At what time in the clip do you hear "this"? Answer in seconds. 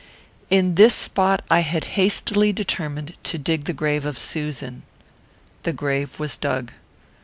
0.73-0.95